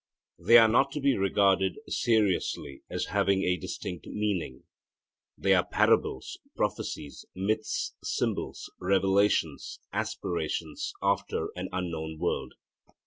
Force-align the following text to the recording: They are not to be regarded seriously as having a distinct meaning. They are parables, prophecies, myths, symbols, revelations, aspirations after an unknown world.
They 0.39 0.57
are 0.57 0.67
not 0.67 0.91
to 0.93 0.99
be 0.99 1.15
regarded 1.15 1.77
seriously 1.87 2.81
as 2.89 3.05
having 3.13 3.43
a 3.43 3.55
distinct 3.55 4.07
meaning. 4.07 4.63
They 5.37 5.53
are 5.53 5.63
parables, 5.67 6.39
prophecies, 6.55 7.23
myths, 7.35 7.93
symbols, 8.03 8.71
revelations, 8.79 9.77
aspirations 9.93 10.91
after 11.03 11.49
an 11.55 11.69
unknown 11.71 12.17
world. 12.17 12.55